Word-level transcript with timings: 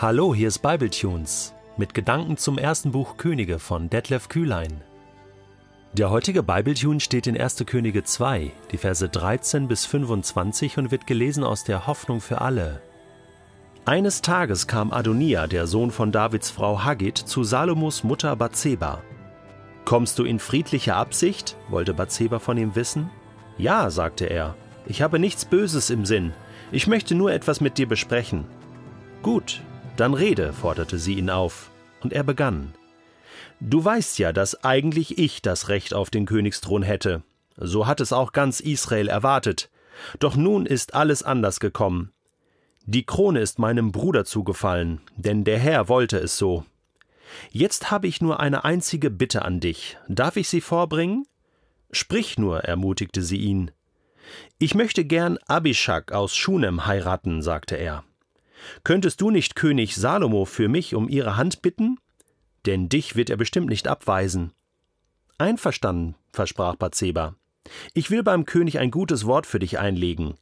Hallo, 0.00 0.32
hier 0.32 0.46
ist 0.46 0.60
Bibletunes 0.60 1.54
mit 1.76 1.92
Gedanken 1.92 2.36
zum 2.36 2.56
ersten 2.56 2.92
Buch 2.92 3.16
Könige 3.16 3.58
von 3.58 3.90
Detlef 3.90 4.28
Kühlein. 4.28 4.80
Der 5.92 6.10
heutige 6.10 6.44
Bibletune 6.44 7.00
steht 7.00 7.26
in 7.26 7.36
1. 7.36 7.64
Könige 7.66 8.04
2, 8.04 8.52
die 8.70 8.78
Verse 8.78 9.08
13 9.08 9.66
bis 9.66 9.86
25 9.86 10.78
und 10.78 10.92
wird 10.92 11.08
gelesen 11.08 11.42
aus 11.42 11.64
der 11.64 11.88
Hoffnung 11.88 12.20
für 12.20 12.40
alle. 12.40 12.80
Eines 13.86 14.22
Tages 14.22 14.68
kam 14.68 14.92
Adonia, 14.92 15.48
der 15.48 15.66
Sohn 15.66 15.90
von 15.90 16.12
Davids 16.12 16.48
Frau 16.48 16.84
Haggit, 16.84 17.18
zu 17.18 17.42
Salomos 17.42 18.04
Mutter 18.04 18.36
Bathseba. 18.36 19.02
Kommst 19.84 20.20
du 20.20 20.22
in 20.22 20.38
friedlicher 20.38 20.94
Absicht? 20.94 21.56
wollte 21.70 21.92
Bathseba 21.92 22.38
von 22.38 22.56
ihm 22.56 22.76
wissen. 22.76 23.10
Ja, 23.56 23.90
sagte 23.90 24.26
er, 24.26 24.54
ich 24.86 25.02
habe 25.02 25.18
nichts 25.18 25.44
Böses 25.44 25.90
im 25.90 26.06
Sinn. 26.06 26.34
Ich 26.70 26.86
möchte 26.86 27.16
nur 27.16 27.32
etwas 27.32 27.60
mit 27.60 27.78
dir 27.78 27.88
besprechen. 27.88 28.44
Gut, 29.24 29.60
dann 30.00 30.14
rede, 30.14 30.52
forderte 30.52 30.98
sie 30.98 31.14
ihn 31.14 31.30
auf, 31.30 31.70
und 32.00 32.12
er 32.12 32.22
begann. 32.22 32.74
Du 33.60 33.84
weißt 33.84 34.18
ja, 34.18 34.32
dass 34.32 34.64
eigentlich 34.64 35.18
ich 35.18 35.42
das 35.42 35.68
Recht 35.68 35.92
auf 35.92 36.10
den 36.10 36.26
Königsthron 36.26 36.82
hätte. 36.82 37.22
So 37.56 37.86
hat 37.86 38.00
es 38.00 38.12
auch 38.12 38.32
ganz 38.32 38.60
Israel 38.60 39.08
erwartet. 39.08 39.70
Doch 40.20 40.36
nun 40.36 40.64
ist 40.64 40.94
alles 40.94 41.24
anders 41.24 41.58
gekommen. 41.58 42.12
Die 42.86 43.04
Krone 43.04 43.40
ist 43.40 43.58
meinem 43.58 43.90
Bruder 43.90 44.24
zugefallen, 44.24 45.00
denn 45.16 45.42
der 45.44 45.58
Herr 45.58 45.88
wollte 45.88 46.18
es 46.18 46.38
so. 46.38 46.64
Jetzt 47.50 47.90
habe 47.90 48.06
ich 48.06 48.20
nur 48.20 48.40
eine 48.40 48.64
einzige 48.64 49.10
Bitte 49.10 49.44
an 49.44 49.60
dich. 49.60 49.98
Darf 50.08 50.36
ich 50.36 50.48
sie 50.48 50.60
vorbringen? 50.60 51.26
Sprich 51.90 52.38
nur, 52.38 52.60
ermutigte 52.60 53.22
sie 53.22 53.38
ihn. 53.38 53.72
Ich 54.58 54.74
möchte 54.74 55.04
gern 55.04 55.38
Abishak 55.48 56.12
aus 56.12 56.36
Schunem 56.36 56.86
heiraten, 56.86 57.42
sagte 57.42 57.76
er. 57.76 58.04
Könntest 58.84 59.20
du 59.20 59.30
nicht 59.30 59.56
König 59.56 59.96
Salomo 59.96 60.44
für 60.44 60.68
mich 60.68 60.94
um 60.94 61.08
ihre 61.08 61.36
Hand 61.36 61.62
bitten? 61.62 61.98
Denn 62.66 62.88
dich 62.88 63.16
wird 63.16 63.30
er 63.30 63.36
bestimmt 63.36 63.68
nicht 63.68 63.88
abweisen. 63.88 64.52
Einverstanden, 65.38 66.16
versprach 66.32 66.76
Bathseba. 66.76 67.34
Ich 67.94 68.10
will 68.10 68.22
beim 68.22 68.44
König 68.44 68.78
ein 68.78 68.90
gutes 68.90 69.26
Wort 69.26 69.46
für 69.46 69.58
dich 69.58 69.78
einlegen. 69.78 70.34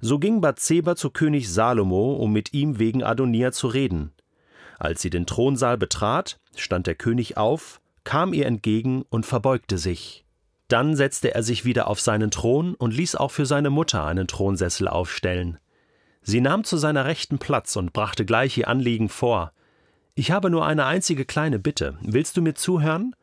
So 0.00 0.18
ging 0.18 0.40
Bathseba 0.40 0.96
zu 0.96 1.10
König 1.10 1.52
Salomo, 1.52 2.14
um 2.14 2.32
mit 2.32 2.52
ihm 2.52 2.78
wegen 2.78 3.02
Adonia 3.02 3.52
zu 3.52 3.68
reden. 3.68 4.12
Als 4.78 5.02
sie 5.02 5.10
den 5.10 5.26
Thronsaal 5.26 5.78
betrat, 5.78 6.38
stand 6.54 6.86
der 6.86 6.94
König 6.94 7.36
auf, 7.36 7.80
kam 8.04 8.32
ihr 8.32 8.46
entgegen 8.46 9.02
und 9.08 9.26
verbeugte 9.26 9.78
sich. 9.78 10.24
Dann 10.68 10.96
setzte 10.96 11.34
er 11.34 11.42
sich 11.42 11.64
wieder 11.64 11.86
auf 11.88 12.00
seinen 12.00 12.30
Thron 12.30 12.74
und 12.74 12.92
ließ 12.92 13.14
auch 13.16 13.30
für 13.30 13.46
seine 13.46 13.70
Mutter 13.70 14.04
einen 14.04 14.26
Thronsessel 14.26 14.88
aufstellen. 14.88 15.58
Sie 16.28 16.40
nahm 16.40 16.64
zu 16.64 16.76
seiner 16.76 17.04
Rechten 17.04 17.38
Platz 17.38 17.76
und 17.76 17.92
brachte 17.92 18.24
gleich 18.24 18.58
ihr 18.58 18.66
Anliegen 18.66 19.08
vor. 19.08 19.52
Ich 20.16 20.32
habe 20.32 20.50
nur 20.50 20.66
eine 20.66 20.84
einzige 20.84 21.24
kleine 21.24 21.60
Bitte. 21.60 21.96
Willst 22.00 22.36
du 22.36 22.42
mir 22.42 22.54
zuhören? 22.54 23.14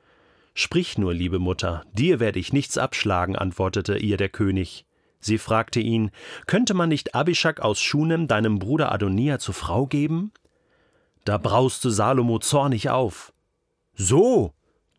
Sprich 0.54 0.98
nur, 0.98 1.14
liebe 1.14 1.38
Mutter, 1.38 1.84
dir 1.92 2.22
werde 2.22 2.40
ich 2.40 2.54
nichts 2.54 2.78
abschlagen, 2.78 3.36
antwortete 3.36 3.98
ihr 3.98 4.16
der 4.16 4.30
König. 4.30 4.86
Sie 5.20 5.38
fragte 5.38 5.82
ihn, 5.82 6.12
könnte 6.48 6.74
man 6.74 6.88
nicht 6.88 7.14
Abishak 7.14 7.60
aus 7.60 7.82
Schunem 7.82 8.30
deinem 8.30 8.58
Bruder 8.58 8.94
Adonia 8.94 9.38
zur 9.38 9.54
Frau 9.54 9.86
geben? 9.86 10.32
Da 11.26 11.38
brauste 11.38 11.92
Salomo 11.92 12.40
zornig 12.40 12.90
auf. 12.90 13.34
So, 13.96 14.54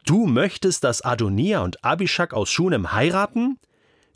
Du 0.05 0.27
möchtest, 0.27 0.85
dass 0.85 1.01
Adonia 1.01 1.63
und 1.63 1.83
Abishak 1.83 2.35
aus 2.35 2.51
Schunem 2.51 2.93
heiraten? 2.93 3.59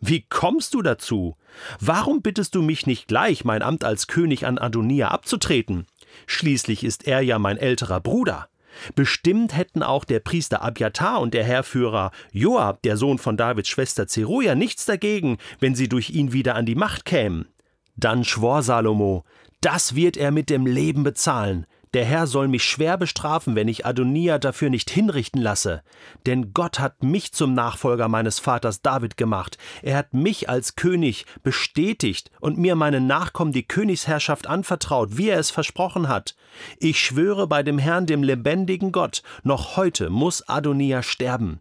Wie 0.01 0.25
kommst 0.29 0.75
du 0.75 0.83
dazu? 0.83 1.37
Warum 1.81 2.23
bittest 2.23 2.55
du 2.55 2.63
mich 2.63 2.87
nicht 2.87 3.09
gleich, 3.09 3.45
mein 3.45 3.63
Amt 3.63 3.85
als 3.85 4.07
König 4.07 4.47
an 4.47 4.59
Adonia 4.59 5.09
abzutreten? 5.09 5.87
Schließlich 6.27 6.85
ist 6.85 7.07
er 7.07 7.21
ja 7.21 7.39
mein 7.39 7.57
älterer 7.57 8.01
Bruder. 8.01 8.49
Bestimmt 8.95 9.57
hätten 9.57 9.83
auch 9.83 10.05
der 10.05 10.21
Priester 10.21 10.63
Abjatar 10.63 11.21
und 11.21 11.35
der 11.35 11.45
Heerführer 11.45 12.13
Joab, 12.33 12.83
der 12.83 12.97
Sohn 12.97 13.19
von 13.19 13.37
Davids 13.37 13.69
Schwester 13.69 14.07
Zeruja, 14.07 14.55
nichts 14.55 14.85
dagegen, 14.85 15.39
wenn 15.59 15.75
sie 15.75 15.89
durch 15.89 16.11
ihn 16.11 16.33
wieder 16.33 16.55
an 16.55 16.67
die 16.67 16.77
Macht 16.77 17.05
kämen. 17.05 17.49
Dann 17.97 18.23
schwor 18.23 18.63
Salomo, 18.63 19.25
das 19.61 19.97
wird 19.97 20.17
er 20.17 20.31
mit 20.31 20.51
dem 20.51 20.67
Leben 20.67 21.03
bezahlen. 21.03 21.67
Der 21.95 22.05
Herr 22.05 22.27
soll 22.27 22.49
mich 22.49 22.65
schwer 22.65 22.99
bestrafen, 22.99 23.55
wenn 23.55 23.69
ich 23.69 23.87
Adonia 23.87 24.39
dafür 24.39 24.69
nicht 24.69 24.91
hinrichten 24.91 25.41
lasse. 25.41 25.83
Denn 26.27 26.53
Gott 26.53 26.81
hat 26.81 27.03
mich 27.03 27.33
zum 27.33 27.55
Nachfolger 27.55 28.09
meines 28.09 28.39
Vaters 28.39 28.83
David 28.83 29.17
gemacht. 29.17 29.57
Er 29.83 29.97
hat 29.97 30.13
mich 30.13 30.49
als 30.49 30.77
König 30.77 31.25
bestätigt 31.43 32.31
und 32.41 32.59
mir 32.59 32.75
meinen 32.75 33.07
Nachkommen 33.07 33.53
die 33.53 33.67
Königsherrschaft 33.67 34.47
anvertraut, 34.47 35.17
wie 35.17 35.31
er 35.31 35.39
es 35.39 35.51
versprochen 35.51 36.09
hat. 36.09 36.37
Ich 36.79 37.01
schwöre 37.01 37.47
bei 37.47 37.63
dem 37.63 37.79
Herrn, 37.79 38.07
dem 38.07 38.23
lebendigen 38.23 38.93
Gott, 38.93 39.23
noch 39.43 39.77
heute 39.77 40.11
muss 40.11 40.47
Adonia 40.49 41.03
sterben. 41.03 41.61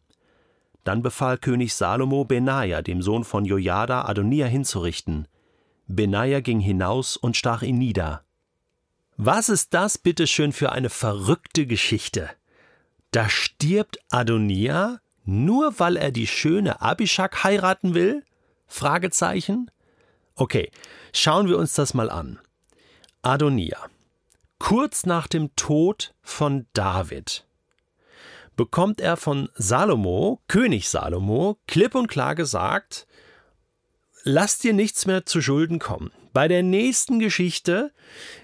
Dann 0.84 1.02
befahl 1.02 1.38
König 1.38 1.74
Salomo 1.74 2.26
Benaja, 2.26 2.82
dem 2.82 3.02
Sohn 3.02 3.24
von 3.24 3.46
Jojada, 3.46 4.06
Adonia 4.06 4.46
hinzurichten. 4.46 5.28
Benaja 5.88 6.42
ging 6.42 6.60
hinaus 6.60 7.18
und 7.18 7.38
stach 7.38 7.62
ihn 7.62 7.78
nieder. 7.78 8.27
Was 9.18 9.50
ist 9.50 9.74
das 9.74 9.98
bitteschön 9.98 10.54
für 10.54 10.72
eine 10.72 10.90
verrückte 10.90 11.66
Geschichte? 11.66 12.30
Da 13.12 13.30
stirbt 13.30 13.98
Adonia, 14.10 15.00
nur 15.26 15.80
weil 15.80 15.98
er 15.98 16.12
die 16.12 16.28
schöne 16.28 16.82
Abishak 16.82 17.44
heiraten 17.44 17.96
will? 17.96 18.24
Fragezeichen. 18.68 19.72
Okay, 20.36 20.72
schauen 21.14 21.48
wir 21.48 21.58
uns 21.58 21.74
das 21.74 21.96
mal 21.96 22.12
an. 22.12 22.40
Adonia. 23.24 23.80
Kurz 24.60 25.06
nach 25.06 25.28
dem 25.28 25.56
Tod 25.56 26.14
von 26.22 26.68
David 26.74 27.48
bekommt 28.56 29.00
er 29.00 29.18
von 29.18 29.50
Salomo, 29.54 30.42
König 30.48 30.90
Salomo, 30.90 31.58
klipp 31.68 31.96
und 31.96 32.08
klar 32.08 32.36
gesagt, 32.36 33.08
lass 34.24 34.58
dir 34.58 34.74
nichts 34.74 35.06
mehr 35.06 35.26
zu 35.26 35.42
Schulden 35.42 35.80
kommen. 35.80 36.12
Bei 36.38 36.48
der 36.48 36.62
nächsten 36.62 37.18
Geschichte 37.18 37.92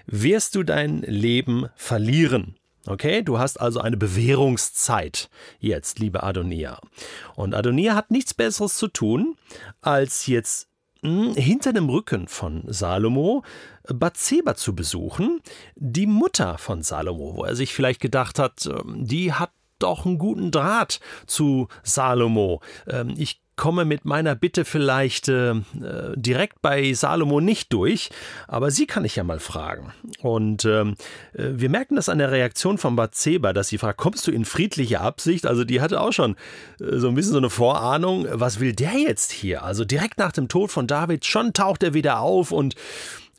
wirst 0.06 0.56
du 0.56 0.64
dein 0.64 1.02
Leben 1.02 1.68
verlieren. 1.76 2.56
Okay, 2.86 3.22
du 3.22 3.38
hast 3.38 3.60
also 3.60 3.78
eine 3.78 3.96
Bewährungszeit 3.96 5.30
jetzt, 5.60 6.00
liebe 6.00 6.24
Adonia. 6.24 6.80
Und 7.36 7.54
Adonia 7.54 7.94
hat 7.94 8.10
nichts 8.10 8.34
Besseres 8.34 8.74
zu 8.74 8.88
tun, 8.88 9.36
als 9.80 10.26
jetzt 10.26 10.66
hm, 11.02 11.34
hinter 11.36 11.72
dem 11.72 11.88
Rücken 11.88 12.26
von 12.26 12.64
Salomo 12.66 13.44
Bathseba 13.84 14.56
zu 14.56 14.74
besuchen, 14.74 15.40
die 15.76 16.06
Mutter 16.06 16.58
von 16.58 16.82
Salomo, 16.82 17.36
wo 17.36 17.44
er 17.44 17.54
sich 17.54 17.72
vielleicht 17.72 18.00
gedacht 18.00 18.40
hat, 18.40 18.66
ähm, 18.66 19.06
die 19.06 19.34
hat 19.34 19.52
doch 19.78 20.04
einen 20.04 20.18
guten 20.18 20.50
Draht 20.50 20.98
zu 21.26 21.68
Salomo. 21.84 22.60
Ähm, 22.88 23.14
ich 23.16 23.43
komme 23.56 23.84
mit 23.84 24.04
meiner 24.04 24.34
Bitte 24.34 24.64
vielleicht 24.64 25.28
äh, 25.28 25.54
direkt 26.16 26.60
bei 26.62 26.92
Salomo 26.92 27.40
nicht 27.40 27.72
durch, 27.72 28.10
aber 28.48 28.70
sie 28.70 28.86
kann 28.86 29.04
ich 29.04 29.16
ja 29.16 29.24
mal 29.24 29.40
fragen. 29.40 29.92
Und 30.20 30.64
ähm, 30.64 30.94
äh, 31.32 31.50
wir 31.52 31.68
merken 31.68 31.96
das 31.96 32.08
an 32.08 32.18
der 32.18 32.32
Reaktion 32.32 32.78
von 32.78 32.96
Bathseba, 32.96 33.52
dass 33.52 33.68
sie 33.68 33.78
fragt, 33.78 33.98
kommst 33.98 34.26
du 34.26 34.30
in 34.30 34.44
friedliche 34.44 35.00
Absicht? 35.00 35.46
Also 35.46 35.64
die 35.64 35.80
hatte 35.80 36.00
auch 36.00 36.12
schon 36.12 36.36
äh, 36.80 36.98
so 36.98 37.08
ein 37.08 37.14
bisschen 37.14 37.32
so 37.32 37.38
eine 37.38 37.50
Vorahnung, 37.50 38.26
was 38.30 38.60
will 38.60 38.72
der 38.72 38.94
jetzt 38.94 39.32
hier? 39.32 39.62
Also 39.62 39.84
direkt 39.84 40.18
nach 40.18 40.32
dem 40.32 40.48
Tod 40.48 40.70
von 40.70 40.86
David, 40.86 41.24
schon 41.24 41.52
taucht 41.52 41.82
er 41.82 41.94
wieder 41.94 42.20
auf 42.20 42.52
und 42.52 42.74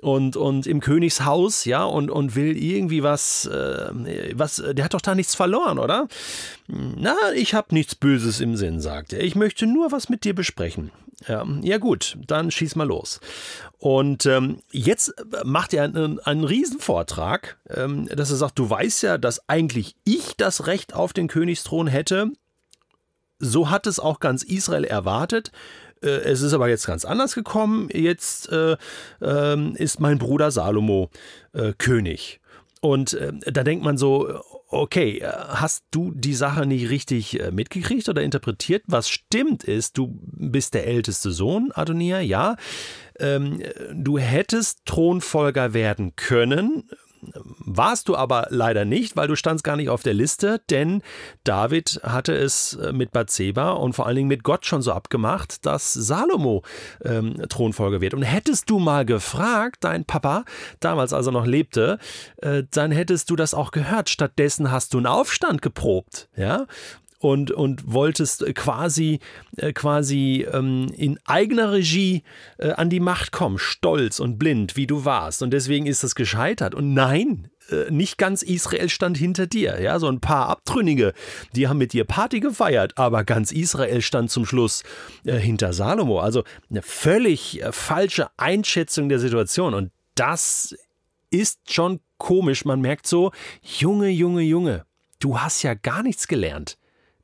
und, 0.01 0.35
und 0.37 0.67
im 0.67 0.79
Königshaus, 0.79 1.65
ja, 1.65 1.83
und, 1.83 2.11
und 2.11 2.35
will 2.35 2.57
irgendwie 2.57 3.03
was, 3.03 3.45
äh, 3.45 3.89
was, 4.33 4.63
der 4.71 4.85
hat 4.85 4.93
doch 4.93 5.01
da 5.01 5.15
nichts 5.15 5.35
verloren, 5.35 5.79
oder? 5.79 6.07
Na, 6.67 7.15
ich 7.35 7.53
habe 7.53 7.73
nichts 7.73 7.95
Böses 7.95 8.39
im 8.39 8.55
Sinn, 8.55 8.81
sagt 8.81 9.13
er. 9.13 9.23
Ich 9.23 9.35
möchte 9.35 9.67
nur 9.67 9.91
was 9.91 10.09
mit 10.09 10.23
dir 10.23 10.35
besprechen. 10.35 10.91
Ja, 11.27 11.45
ja 11.61 11.77
gut, 11.77 12.17
dann 12.27 12.51
schieß 12.51 12.75
mal 12.75 12.87
los. 12.87 13.19
Und 13.77 14.25
ähm, 14.25 14.59
jetzt 14.71 15.13
macht 15.43 15.73
er 15.73 15.83
einen, 15.83 16.19
einen 16.19 16.43
Riesenvortrag, 16.43 17.57
ähm, 17.69 18.07
dass 18.07 18.31
er 18.31 18.37
sagt, 18.37 18.59
du 18.59 18.69
weißt 18.69 19.03
ja, 19.03 19.17
dass 19.17 19.47
eigentlich 19.47 19.95
ich 20.03 20.35
das 20.37 20.67
Recht 20.67 20.93
auf 20.93 21.13
den 21.13 21.27
Königsthron 21.27 21.87
hätte. 21.87 22.31
So 23.39 23.69
hat 23.69 23.85
es 23.85 23.99
auch 23.99 24.19
ganz 24.19 24.43
Israel 24.43 24.85
erwartet. 24.85 25.51
Äh, 26.05 26.19
es 26.19 26.41
ist 26.41 26.53
aber 26.53 26.69
jetzt 26.69 26.87
ganz 26.87 27.03
anders 27.03 27.35
gekommen. 27.35 27.89
Jetzt 27.91 28.51
äh, 28.51 28.77
äh, 29.21 29.71
ist 29.73 29.99
mein 29.99 30.17
Bruder 30.17 30.51
Salomo 30.51 31.09
äh, 31.53 31.73
König. 31.77 32.39
Und 32.81 33.13
äh, 33.13 33.33
da 33.51 33.63
denkt 33.63 33.83
man 33.83 33.97
so, 33.97 34.39
okay, 34.67 35.19
äh, 35.19 35.27
hast 35.27 35.85
du 35.91 36.11
die 36.13 36.35
Sache 36.35 36.65
nicht 36.65 36.89
richtig 36.89 37.41
mitgekriegt 37.51 38.07
oder 38.09 38.21
interpretiert? 38.21 38.83
Was 38.87 39.09
stimmt 39.09 39.63
ist, 39.63 39.97
du 39.97 40.19
bist 40.21 40.73
der 40.75 40.85
älteste 40.85 41.31
Sohn, 41.31 41.71
Adonia, 41.73 42.19
ja. 42.19 42.55
Ähm, 43.17 43.61
du 43.93 44.17
hättest 44.17 44.85
Thronfolger 44.85 45.73
werden 45.73 46.15
können, 46.15 46.83
warst 47.77 48.09
du 48.09 48.15
aber 48.15 48.47
leider 48.49 48.85
nicht, 48.85 49.15
weil 49.15 49.27
du 49.27 49.35
standst 49.35 49.63
gar 49.63 49.75
nicht 49.75 49.89
auf 49.89 50.03
der 50.03 50.13
Liste, 50.13 50.61
denn 50.69 51.01
David 51.43 51.99
hatte 52.03 52.35
es 52.35 52.73
äh, 52.73 52.93
mit 52.93 53.11
Bathseba 53.11 53.71
und 53.71 53.93
vor 53.93 54.05
allen 54.05 54.15
Dingen 54.15 54.27
mit 54.27 54.43
Gott 54.43 54.65
schon 54.65 54.81
so 54.81 54.91
abgemacht, 54.91 55.65
dass 55.65 55.93
Salomo 55.93 56.63
ähm, 57.03 57.41
Thronfolger 57.49 58.01
wird. 58.01 58.13
Und 58.13 58.23
hättest 58.23 58.69
du 58.69 58.79
mal 58.79 59.05
gefragt, 59.05 59.83
dein 59.83 60.05
Papa, 60.05 60.45
damals 60.79 61.13
als 61.13 61.25
er 61.25 61.31
noch 61.31 61.45
lebte, 61.45 61.99
äh, 62.37 62.63
dann 62.71 62.91
hättest 62.91 63.29
du 63.29 63.35
das 63.35 63.53
auch 63.53 63.71
gehört. 63.71 64.09
Stattdessen 64.09 64.71
hast 64.71 64.93
du 64.93 64.97
einen 64.97 65.07
Aufstand 65.07 65.61
geprobt, 65.61 66.29
ja 66.35 66.65
und, 67.25 67.49
und 67.51 67.91
wolltest 67.91 68.45
quasi, 68.53 69.19
äh, 69.57 69.73
quasi 69.73 70.45
ähm, 70.51 70.91
in 70.95 71.19
eigener 71.25 71.71
Regie 71.71 72.21
äh, 72.59 72.71
an 72.71 72.91
die 72.91 72.99
Macht 72.99 73.31
kommen, 73.31 73.57
stolz 73.57 74.19
und 74.19 74.37
blind, 74.37 74.75
wie 74.75 74.85
du 74.85 75.05
warst. 75.05 75.41
Und 75.41 75.51
deswegen 75.51 75.87
ist 75.87 76.03
das 76.03 76.13
gescheitert. 76.13 76.75
Und 76.75 76.93
nein, 76.93 77.47
äh, 77.47 77.54
nicht 77.89 78.17
ganz 78.17 78.41
Israel 78.41 78.89
stand 78.89 79.17
hinter 79.17 79.47
dir. 79.47 79.81
Ja, 79.81 79.99
so 79.99 80.07
ein 80.07 80.19
paar 80.19 80.49
Abtrünnige, 80.49 81.13
die 81.55 81.67
haben 81.67 81.77
mit 81.77 81.93
dir 81.93 82.05
Party 82.05 82.39
gefeiert, 82.39 82.97
aber 82.97 83.23
ganz 83.23 83.51
Israel 83.51 84.01
stand 84.01 84.31
zum 84.31 84.45
Schluss 84.45 84.83
äh, 85.23 85.37
hinter 85.37 85.73
Salomo. 85.73 86.19
Also 86.19 86.43
eine 86.69 86.81
völlig 86.81 87.61
äh, 87.61 87.71
falsche 87.71 88.29
Einschätzung 88.37 89.09
der 89.09 89.19
Situation. 89.19 89.73
Und 89.73 89.91
das 90.15 90.75
ist 91.29 91.71
schon 91.71 91.99
komisch. 92.17 92.65
Man 92.65 92.81
merkt 92.81 93.07
so, 93.07 93.31
Junge, 93.61 94.09
Junge, 94.09 94.41
Junge, 94.41 94.85
du 95.19 95.39
hast 95.39 95.63
ja 95.63 95.73
gar 95.73 96.03
nichts 96.03 96.27
gelernt. 96.27 96.77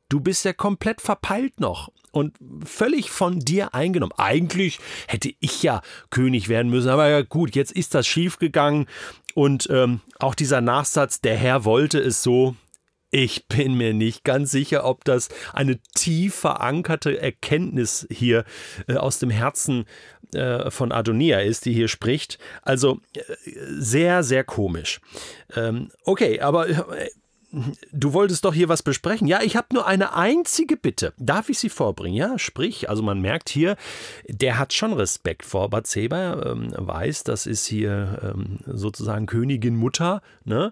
Du 0.10 0.20
bist 0.20 0.44
ja 0.44 0.52
komplett 0.52 1.00
verpeilt 1.00 1.62
noch 1.62 1.90
und 2.12 2.38
völlig 2.66 3.10
von 3.10 3.40
dir 3.40 3.74
eingenommen. 3.74 4.14
Eigentlich 4.18 4.80
hätte 5.08 5.34
ich 5.40 5.64
ja 5.64 5.82
König 6.10 6.50
werden 6.50 6.70
müssen, 6.70 6.90
aber 6.90 7.08
ja 7.08 7.22
gut, 7.22 7.56
jetzt 7.56 7.72
ist 7.72 7.96
das 7.96 8.06
schiefgegangen 8.08 8.88
und 9.34 9.68
ähm, 9.72 10.02
auch 10.20 10.36
dieser 10.36 10.62
Nachsatz, 10.62 11.22
der 11.22 11.36
Herr 11.38 11.66
wollte 11.66 12.00
es 12.00 12.24
so. 12.24 12.56
Ich 13.14 13.48
bin 13.48 13.76
mir 13.76 13.94
nicht 13.94 14.24
ganz 14.24 14.52
sicher, 14.52 14.86
ob 14.86 15.04
das 15.04 15.28
eine 15.52 15.80
tief 15.96 16.34
verankerte 16.34 17.22
Erkenntnis 17.22 18.08
hier 18.10 18.46
äh, 18.88 18.96
aus 18.96 19.20
dem 19.20 19.30
Herzen 19.30 19.86
äh, 20.34 20.72
von 20.72 20.94
Adonia 20.94 21.40
ist, 21.40 21.66
die 21.66 21.74
hier 21.74 21.90
spricht. 21.90 22.40
Also 22.62 23.02
äh, 23.16 23.22
sehr, 23.68 24.24
sehr 24.24 24.46
komisch. 24.46 25.02
Ähm, 25.54 25.92
okay, 26.06 26.40
aber 26.40 26.70
äh, 26.70 27.10
Du 27.92 28.14
wolltest 28.14 28.46
doch 28.46 28.54
hier 28.54 28.70
was 28.70 28.82
besprechen. 28.82 29.28
Ja, 29.28 29.42
ich 29.42 29.56
habe 29.58 29.68
nur 29.74 29.86
eine 29.86 30.14
einzige 30.14 30.78
Bitte. 30.78 31.14
Darf 31.18 31.50
ich 31.50 31.60
sie 31.60 31.70
vorbringen? 31.70 32.16
Ja, 32.16 32.40
sprich. 32.40 32.90
Also 32.90 33.04
man 33.04 33.20
merkt 33.20 33.50
hier, 33.50 33.76
der 34.28 34.58
hat 34.58 34.74
schon 34.74 34.94
Respekt 34.94 35.44
vor 35.44 35.70
Bathseba, 35.70 36.44
ähm, 36.46 36.74
weiß, 36.76 37.24
das 37.26 37.46
ist 37.46 37.66
hier 37.66 38.20
ähm, 38.24 38.60
sozusagen 38.66 39.26
Königin 39.26 39.76
Mutter, 39.76 40.22
ne? 40.46 40.72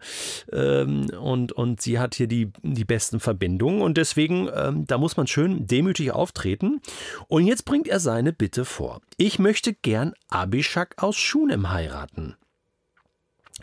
Ähm, 0.53 1.07
und, 1.19 1.51
und 1.51 1.81
sie 1.81 1.99
hat 1.99 2.15
hier 2.15 2.27
die, 2.27 2.51
die 2.63 2.85
besten 2.85 3.19
Verbindungen 3.19 3.81
und 3.81 3.97
deswegen, 3.97 4.49
ähm, 4.55 4.85
da 4.85 4.97
muss 4.97 5.17
man 5.17 5.27
schön 5.27 5.67
demütig 5.67 6.11
auftreten. 6.11 6.81
Und 7.27 7.45
jetzt 7.45 7.65
bringt 7.65 7.87
er 7.87 7.99
seine 7.99 8.31
Bitte 8.31 8.63
vor. 8.63 9.01
Ich 9.17 9.37
möchte 9.37 9.73
gern 9.73 10.13
Abishak 10.29 10.95
aus 11.03 11.17
Schunem 11.17 11.71
heiraten. 11.71 12.35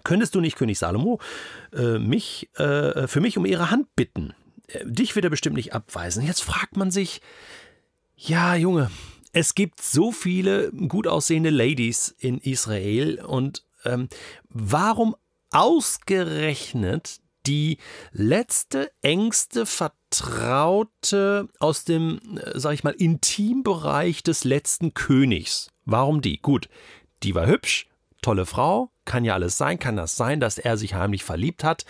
Könntest 0.06 0.37
du 0.37 0.41
nicht, 0.41 0.56
König 0.56 0.79
Salomo, 0.79 1.19
äh, 1.73 1.99
mich, 1.99 2.49
äh, 2.55 3.08
für 3.08 3.20
mich 3.20 3.37
um 3.38 3.44
ihre 3.44 3.73
Hand 3.73 3.97
bitten? 3.97 4.35
Äh, 4.69 4.85
dich 4.87 5.17
wird 5.17 5.25
er 5.25 5.31
bestimmt 5.31 5.56
nicht 5.56 5.75
abweisen. 5.75 6.25
Jetzt 6.25 6.44
fragt 6.44 6.76
man 6.76 6.93
sich, 6.93 7.20
ja, 8.14 8.55
Junge, 8.55 8.93
es 9.32 9.56
gibt 9.56 9.82
so 9.82 10.12
viele 10.12 10.70
gut 10.70 11.08
aussehende 11.08 11.50
Ladies 11.50 12.14
in 12.20 12.38
Israel 12.38 13.19
und 13.25 13.64
ähm, 13.85 14.08
warum 14.49 15.17
ausgerechnet 15.50 17.19
die 17.44 17.79
letzte, 18.12 18.93
engste, 19.03 19.67
Vertraute 19.67 21.49
aus 21.58 21.85
dem, 21.85 22.20
äh, 22.37 22.61
sag 22.61 22.75
ich 22.75 22.85
mal, 22.85 22.94
Intimbereich 22.94 24.23
des 24.23 24.44
letzten 24.44 24.94
Königs? 24.94 25.73
Warum 25.85 26.20
die? 26.20 26.38
Gut, 26.38 26.69
die 27.25 27.35
war 27.35 27.49
hübsch, 27.49 27.88
tolle 28.26 28.44
Frau, 28.44 28.90
kann 29.05 29.25
ja 29.25 29.34
alles 29.34 29.56
sein, 29.56 29.78
kann 29.78 29.96
das 29.96 30.17
sein, 30.17 30.40
dass 30.40 30.58
er 30.58 30.76
sich 30.76 30.94
heimlich 30.94 31.23
verliebt 31.23 31.62
hat, 31.62 31.84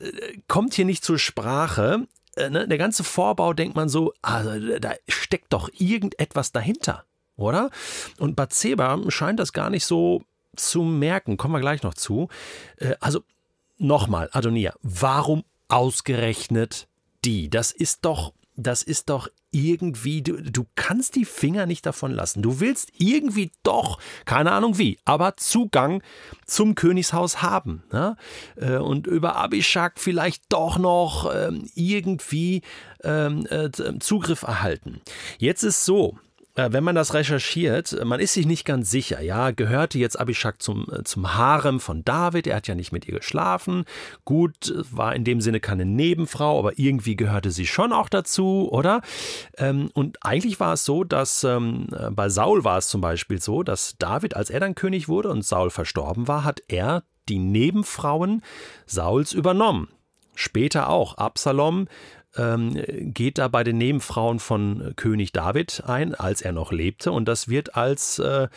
äh, 0.00 0.38
kommt 0.48 0.72
hier 0.72 0.86
nicht 0.86 1.04
zur 1.04 1.18
Sprache. 1.18 2.06
Äh, 2.34 2.48
ne? 2.48 2.66
Der 2.66 2.78
ganze 2.78 3.04
Vorbau 3.04 3.52
denkt 3.52 3.76
man 3.76 3.90
so, 3.90 4.14
also 4.22 4.78
da 4.78 4.94
steckt 5.06 5.52
doch 5.52 5.68
irgendetwas 5.76 6.50
dahinter, 6.50 7.04
oder? 7.36 7.70
Und 8.18 8.36
Bathseba 8.36 8.98
scheint 9.08 9.38
das 9.38 9.52
gar 9.52 9.68
nicht 9.68 9.84
so 9.84 10.22
zu 10.56 10.80
merken, 10.82 11.36
kommen 11.36 11.52
wir 11.52 11.60
gleich 11.60 11.82
noch 11.82 11.92
zu. 11.92 12.28
Äh, 12.78 12.94
also 13.00 13.20
nochmal, 13.76 14.30
Adonia, 14.32 14.72
warum 14.80 15.44
ausgerechnet 15.68 16.88
die? 17.22 17.50
Das 17.50 17.70
ist 17.70 18.06
doch 18.06 18.32
das 18.56 18.82
ist 18.82 19.10
doch 19.10 19.28
irgendwie, 19.56 20.22
du, 20.22 20.42
du 20.42 20.66
kannst 20.74 21.16
die 21.16 21.24
Finger 21.24 21.66
nicht 21.66 21.86
davon 21.86 22.12
lassen. 22.12 22.42
Du 22.42 22.60
willst 22.60 22.90
irgendwie 22.98 23.50
doch, 23.62 23.98
keine 24.26 24.52
Ahnung 24.52 24.78
wie, 24.78 24.98
aber 25.04 25.36
Zugang 25.36 26.02
zum 26.44 26.74
Königshaus 26.74 27.42
haben. 27.42 27.82
Ne? 27.90 28.16
Äh, 28.56 28.76
und 28.76 29.06
über 29.06 29.36
Abishak 29.36 29.98
vielleicht 29.98 30.44
doch 30.50 30.78
noch 30.78 31.32
ähm, 31.34 31.68
irgendwie 31.74 32.62
ähm, 33.02 33.46
äh, 33.48 33.70
Zugriff 33.98 34.42
erhalten. 34.42 35.00
Jetzt 35.38 35.62
ist 35.62 35.84
so, 35.84 36.18
wenn 36.56 36.84
man 36.84 36.94
das 36.94 37.14
recherchiert, 37.14 38.04
man 38.04 38.18
ist 38.18 38.32
sich 38.34 38.46
nicht 38.46 38.64
ganz 38.64 38.90
sicher, 38.90 39.20
ja, 39.20 39.50
gehörte 39.50 39.98
jetzt 39.98 40.18
Abishak 40.18 40.62
zum, 40.62 40.86
äh, 40.90 41.04
zum 41.04 41.34
Harem 41.34 41.80
von 41.80 42.04
David, 42.04 42.46
er 42.46 42.56
hat 42.56 42.66
ja 42.66 42.74
nicht 42.74 42.92
mit 42.92 43.06
ihr 43.06 43.14
geschlafen, 43.14 43.84
gut, 44.24 44.72
war 44.90 45.14
in 45.14 45.24
dem 45.24 45.40
Sinne 45.40 45.60
keine 45.60 45.84
Nebenfrau, 45.84 46.58
aber 46.58 46.78
irgendwie 46.78 47.16
gehörte 47.16 47.50
sie 47.50 47.66
schon 47.66 47.92
auch 47.92 48.08
dazu, 48.08 48.68
oder? 48.70 49.02
Ähm, 49.58 49.90
und 49.92 50.18
eigentlich 50.24 50.58
war 50.58 50.72
es 50.74 50.84
so, 50.84 51.04
dass 51.04 51.44
ähm, 51.44 51.88
bei 52.12 52.28
Saul 52.28 52.64
war 52.64 52.78
es 52.78 52.88
zum 52.88 53.00
Beispiel 53.00 53.40
so, 53.40 53.62
dass 53.62 53.96
David, 53.98 54.34
als 54.34 54.50
er 54.50 54.60
dann 54.60 54.74
König 54.74 55.08
wurde 55.08 55.28
und 55.28 55.44
Saul 55.44 55.70
verstorben 55.70 56.28
war, 56.28 56.44
hat 56.44 56.62
er 56.68 57.04
die 57.28 57.38
Nebenfrauen 57.38 58.42
Sauls 58.86 59.32
übernommen. 59.32 59.88
Später 60.36 60.90
auch. 60.90 61.16
Absalom 61.16 61.88
ähm, 62.36 62.82
geht 63.12 63.38
da 63.38 63.48
bei 63.48 63.64
den 63.64 63.78
Nebenfrauen 63.78 64.38
von 64.38 64.92
König 64.96 65.32
David 65.32 65.84
ein, 65.86 66.14
als 66.14 66.42
er 66.42 66.52
noch 66.52 66.72
lebte. 66.72 67.12
Und 67.12 67.26
das 67.26 67.48
wird 67.48 67.74
als 67.76 68.18
äh, 68.18 68.48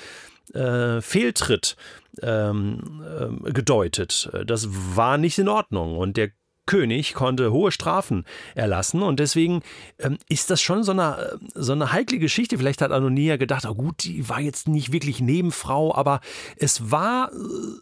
äh, 0.53 1.01
Fehltritt 1.01 1.75
ähm, 2.21 3.03
äh, 3.45 3.51
gedeutet. 3.51 4.29
Das 4.45 4.67
war 4.95 5.17
nicht 5.17 5.37
in 5.37 5.47
Ordnung. 5.47 5.97
Und 5.97 6.17
der 6.17 6.31
König 6.69 7.15
konnte 7.15 7.51
hohe 7.51 7.71
Strafen 7.71 8.25
erlassen 8.53 9.01
und 9.01 9.19
deswegen 9.19 9.63
ähm, 9.97 10.19
ist 10.29 10.51
das 10.51 10.61
schon 10.61 10.83
so 10.83 10.91
eine, 10.91 11.39
so 11.55 11.71
eine 11.71 11.91
heikle 11.91 12.19
Geschichte. 12.19 12.59
Vielleicht 12.59 12.83
hat 12.83 12.91
Anonia 12.91 13.37
gedacht, 13.37 13.65
oh 13.65 13.73
gut, 13.73 14.03
die 14.03 14.29
war 14.29 14.39
jetzt 14.39 14.67
nicht 14.67 14.91
wirklich 14.91 15.19
Nebenfrau, 15.19 15.95
aber 15.95 16.21
es 16.57 16.91
war 16.91 17.31
äh, 17.31 17.79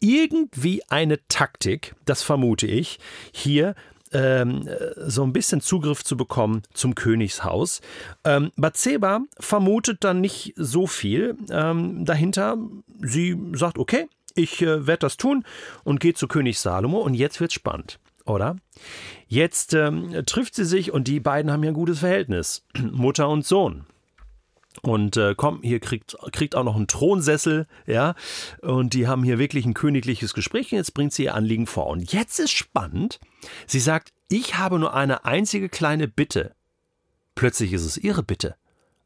irgendwie 0.00 0.82
eine 0.90 1.26
Taktik, 1.28 1.94
das 2.04 2.22
vermute 2.22 2.66
ich, 2.66 2.98
hier 3.32 3.74
ähm, 4.16 4.68
so 4.96 5.22
ein 5.22 5.32
bisschen 5.32 5.60
Zugriff 5.60 6.02
zu 6.02 6.16
bekommen 6.16 6.62
zum 6.72 6.94
Königshaus. 6.94 7.82
Ähm, 8.24 8.50
Bathseba 8.56 9.20
vermutet 9.38 10.04
dann 10.04 10.20
nicht 10.20 10.54
so 10.56 10.86
viel 10.86 11.36
ähm, 11.50 12.04
dahinter. 12.04 12.56
Sie 13.02 13.36
sagt, 13.52 13.78
okay, 13.78 14.08
ich 14.34 14.62
äh, 14.62 14.86
werde 14.86 15.00
das 15.00 15.18
tun 15.18 15.44
und 15.84 16.00
geht 16.00 16.16
zu 16.16 16.28
König 16.28 16.58
Salomo 16.58 16.98
und 16.98 17.14
jetzt 17.14 17.40
wird's 17.40 17.54
spannend, 17.54 17.98
oder? 18.24 18.56
Jetzt 19.28 19.74
ähm, 19.74 20.22
trifft 20.24 20.54
sie 20.54 20.64
sich 20.64 20.92
und 20.92 21.08
die 21.08 21.20
beiden 21.20 21.50
haben 21.50 21.62
ja 21.62 21.70
ein 21.70 21.74
gutes 21.74 21.98
Verhältnis, 21.98 22.64
Mutter 22.90 23.28
und 23.28 23.44
Sohn. 23.44 23.84
Und 24.82 25.16
äh, 25.16 25.34
komm, 25.36 25.60
hier 25.62 25.80
kriegt, 25.80 26.16
kriegt 26.32 26.54
auch 26.54 26.64
noch 26.64 26.76
einen 26.76 26.88
Thronsessel, 26.88 27.66
ja. 27.86 28.14
Und 28.62 28.94
die 28.94 29.08
haben 29.08 29.22
hier 29.22 29.38
wirklich 29.38 29.64
ein 29.64 29.74
königliches 29.74 30.34
Gespräch. 30.34 30.72
Und 30.72 30.78
jetzt 30.78 30.94
bringt 30.94 31.12
sie 31.12 31.24
ihr 31.24 31.34
Anliegen 31.34 31.66
vor. 31.66 31.86
Und 31.86 32.12
jetzt 32.12 32.38
ist 32.38 32.52
spannend. 32.52 33.20
Sie 33.66 33.80
sagt, 33.80 34.12
ich 34.28 34.58
habe 34.58 34.78
nur 34.78 34.94
eine 34.94 35.24
einzige 35.24 35.68
kleine 35.68 36.08
Bitte. 36.08 36.54
Plötzlich 37.34 37.72
ist 37.72 37.84
es 37.84 37.96
ihre 37.96 38.22
Bitte. 38.22 38.56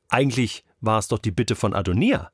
Eigentlich 0.08 0.64
war 0.80 0.98
es 0.98 1.08
doch 1.08 1.18
die 1.18 1.30
Bitte 1.30 1.56
von 1.56 1.74
Adonia. 1.74 2.30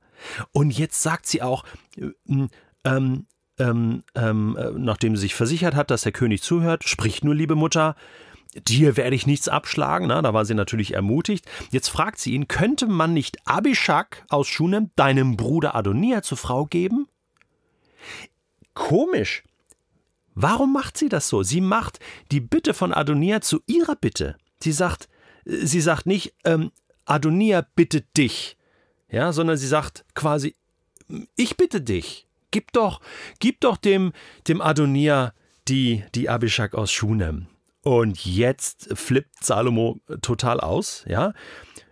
Und 0.53 0.77
jetzt 0.77 1.03
sagt 1.03 1.27
sie 1.27 1.43
auch, 1.43 1.65
ähm, 1.97 2.49
ähm, 2.85 3.27
ähm, 3.59 4.03
ähm 4.15 4.57
äh, 4.57 4.71
nachdem 4.73 5.17
sie 5.17 5.23
sich 5.23 5.35
versichert 5.35 5.75
hat, 5.75 5.91
dass 5.91 6.03
der 6.03 6.13
König 6.13 6.43
zuhört, 6.43 6.85
sprich 6.85 7.23
nur, 7.23 7.35
liebe 7.35 7.55
Mutter, 7.55 7.97
dir 8.67 8.97
werde 8.97 9.17
ich 9.17 9.27
nichts 9.27 9.49
abschlagen. 9.49 10.09
Na, 10.09 10.23
da 10.23 10.35
war 10.35 10.45
sie 10.45 10.55
natürlich 10.55 10.95
ermutigt. 10.95 11.47
Jetzt 11.71 11.89
fragt 11.89 12.19
sie 12.19 12.33
ihn, 12.33 12.49
könnte 12.49 12.87
man 12.87 13.13
nicht 13.13 13.47
Abishak 13.47 14.25
aus 14.29 14.49
Shunem 14.49 14.91
deinem 14.97 15.37
Bruder 15.37 15.75
Adonia 15.75 16.23
zur 16.23 16.39
Frau 16.39 16.67
geben? 16.67 17.09
Komisch. 18.75 19.43
Warum 20.35 20.73
macht 20.73 20.99
sie 20.99 21.09
das 21.09 21.29
so? 21.29 21.43
Sie 21.43 21.61
macht 21.61 21.99
die 22.31 22.41
Bitte 22.41 22.75
von 22.75 22.93
Adonia 22.93 23.41
zu 23.41 23.63
ihrer 23.67 23.97
Bitte. 23.97 24.37
Sie 24.63 24.73
sagt, 24.73 25.09
sie 25.45 25.81
sagt 25.81 26.07
nicht, 26.07 26.35
ähm, 26.45 26.73
Adonia 27.07 27.67
bittet 27.75 28.17
dich, 28.17 28.57
ja, 29.09 29.33
sondern 29.33 29.57
sie 29.57 29.69
sagt 29.69 30.05
quasi, 30.15 30.55
ich 31.37 31.57
bitte 31.57 31.81
dich. 31.81 32.27
gib 32.51 32.73
doch, 32.73 33.01
gib 33.39 33.61
doch 33.61 33.77
dem, 33.77 34.13
dem 34.49 34.61
Adonia 34.61 35.35
die, 35.69 36.05
die 36.15 36.29
Abishag 36.29 36.75
aus 36.75 36.91
Schunem. 36.91 37.49
Und 37.87 38.27
jetzt 38.27 38.89
flippt 38.95 39.45
Salomo 39.45 40.01
total 40.21 40.59
aus, 40.59 41.05
ja. 41.07 41.35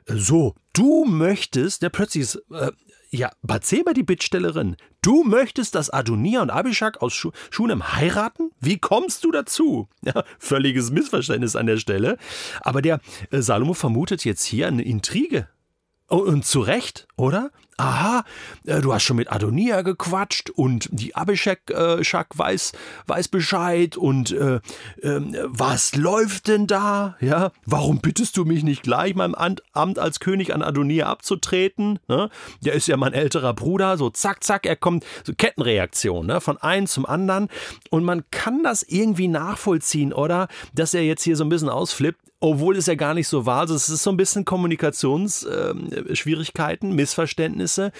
So, 0.08 0.56
du 0.72 1.04
möchtest, 1.04 1.82
der 1.82 1.88
plötzlich 1.88 2.24
ist, 2.24 2.42
äh, 2.50 2.72
ja, 3.10 3.30
Bathseba, 3.42 3.92
die 3.92 4.02
Bittstellerin, 4.02 4.74
du 5.02 5.22
möchtest, 5.22 5.76
dass 5.76 5.90
Adonia 5.90 6.42
und 6.42 6.50
Abishag 6.50 7.00
aus 7.00 7.12
Schu 7.12 7.30
Schunem 7.48 7.94
heiraten? 7.94 8.50
Wie 8.58 8.78
kommst 8.78 9.22
du 9.22 9.30
dazu? 9.30 9.88
Ja, 10.04 10.24
völliges 10.40 10.90
Missverständnis 10.90 11.54
an 11.54 11.66
der 11.66 11.76
Stelle. 11.76 12.18
Aber 12.60 12.82
der 12.82 12.98
äh, 13.30 13.40
Salomo 13.40 13.72
vermutet 13.72 14.24
jetzt 14.24 14.42
hier 14.42 14.66
eine 14.66 14.82
Intrige. 14.82 15.48
Oh, 16.08 16.16
und 16.16 16.44
zu 16.44 16.58
Recht, 16.60 17.06
oder? 17.16 17.50
aha, 17.76 18.24
äh, 18.66 18.80
du 18.80 18.92
hast 18.92 19.02
schon 19.02 19.16
mit 19.16 19.30
Adonia 19.30 19.82
gequatscht 19.82 20.50
und 20.50 20.88
die 20.92 21.14
Abishak 21.14 21.70
äh, 21.70 22.00
weiß, 22.00 22.72
weiß 23.06 23.28
Bescheid 23.28 23.96
und 23.96 24.32
äh, 24.32 24.56
äh, 25.02 25.20
was 25.44 25.96
läuft 25.96 26.48
denn 26.48 26.66
da? 26.66 27.16
Ja, 27.20 27.52
warum 27.64 28.00
bittest 28.00 28.36
du 28.36 28.44
mich 28.44 28.62
nicht 28.62 28.82
gleich 28.82 29.14
meinem 29.14 29.34
Amt 29.34 29.98
als 29.98 30.20
König 30.20 30.54
an 30.54 30.62
Adonia 30.62 31.06
abzutreten? 31.06 31.98
Ne? 32.08 32.30
Der 32.60 32.74
ist 32.74 32.86
ja 32.86 32.96
mein 32.96 33.12
älterer 33.12 33.54
Bruder, 33.54 33.96
so 33.96 34.10
zack, 34.10 34.44
zack, 34.44 34.66
er 34.66 34.76
kommt, 34.76 35.04
so 35.24 35.32
Kettenreaktion, 35.36 36.26
ne? 36.26 36.40
von 36.40 36.58
einem 36.58 36.86
zum 36.86 37.06
anderen 37.06 37.48
und 37.90 38.04
man 38.04 38.24
kann 38.30 38.62
das 38.62 38.82
irgendwie 38.82 39.28
nachvollziehen, 39.28 40.12
oder? 40.12 40.48
Dass 40.74 40.94
er 40.94 41.02
jetzt 41.02 41.22
hier 41.22 41.36
so 41.36 41.44
ein 41.44 41.48
bisschen 41.48 41.68
ausflippt, 41.68 42.20
obwohl 42.44 42.76
es 42.76 42.86
ja 42.86 42.94
gar 42.94 43.14
nicht 43.14 43.26
so 43.28 43.46
war. 43.46 43.60
Also 43.60 43.74
es 43.74 43.88
ist 43.88 44.02
so 44.02 44.10
ein 44.10 44.18
bisschen 44.18 44.44
Kommunikationsschwierigkeiten, 44.44 46.90
äh, 46.90 46.94
Missverständnisse. 47.04 47.92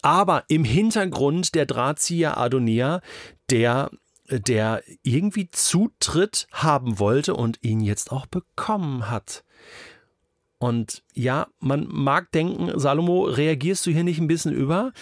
Aber 0.00 0.44
im 0.48 0.64
Hintergrund 0.64 1.54
der 1.54 1.66
Drahtzieher 1.66 2.38
Adonia, 2.38 3.02
der 3.50 3.90
der 4.30 4.82
irgendwie 5.02 5.50
Zutritt 5.50 6.48
haben 6.52 6.98
wollte 6.98 7.34
und 7.34 7.62
ihn 7.62 7.80
jetzt 7.80 8.12
auch 8.12 8.26
bekommen 8.26 9.08
hat. 9.10 9.42
Und 10.58 11.02
ja, 11.14 11.46
man 11.60 11.86
mag 11.88 12.30
denken, 12.32 12.78
Salomo, 12.78 13.22
reagierst 13.22 13.86
du 13.86 13.90
hier 13.90 14.04
nicht 14.04 14.20
ein 14.20 14.26
bisschen 14.26 14.52
über? 14.52 14.92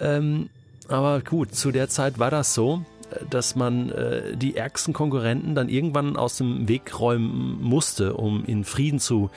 Ähm, 0.00 0.50
aber 0.88 1.22
gut, 1.22 1.54
zu 1.54 1.70
der 1.70 1.88
Zeit 1.88 2.18
war 2.18 2.30
das 2.30 2.52
so 2.52 2.84
dass 3.30 3.54
man 3.54 3.90
äh, 3.90 4.36
die 4.36 4.56
ärgsten 4.56 4.94
Konkurrenten 4.94 5.54
dann 5.54 5.68
irgendwann 5.68 6.16
aus 6.16 6.36
dem 6.36 6.68
Weg 6.68 6.98
räumen 6.98 7.62
musste, 7.62 8.14
um 8.14 8.44
in 8.44 8.64
Frieden 8.64 8.98
zu 8.98 9.30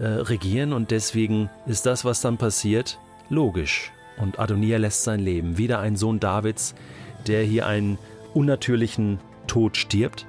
äh, 0.00 0.06
regieren. 0.06 0.72
Und 0.72 0.90
deswegen 0.90 1.50
ist 1.66 1.86
das, 1.86 2.04
was 2.04 2.20
dann 2.20 2.38
passiert, 2.38 2.98
logisch. 3.28 3.92
Und 4.18 4.38
Adonia 4.38 4.78
lässt 4.78 5.04
sein 5.04 5.20
Leben. 5.20 5.58
Wieder 5.58 5.78
ein 5.78 5.96
Sohn 5.96 6.20
Davids, 6.20 6.74
der 7.26 7.42
hier 7.42 7.66
einen 7.66 7.98
unnatürlichen 8.34 9.18
Tod 9.46 9.76
stirbt. 9.76 10.26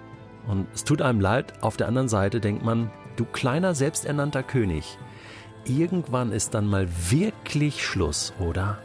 Und 0.47 0.67
es 0.73 0.83
tut 0.83 1.01
einem 1.01 1.19
leid. 1.19 1.53
Auf 1.61 1.77
der 1.77 1.87
anderen 1.87 2.09
Seite 2.09 2.39
denkt 2.39 2.63
man, 2.63 2.91
du 3.15 3.25
kleiner 3.25 3.75
selbsternannter 3.75 4.43
König, 4.43 4.97
irgendwann 5.65 6.31
ist 6.31 6.53
dann 6.53 6.67
mal 6.67 6.87
wirklich 7.09 7.85
Schluss, 7.85 8.33
oder? 8.39 8.79